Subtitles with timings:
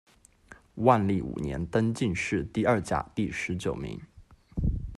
[0.77, 4.01] 万历五年，登进士第二甲第十九名。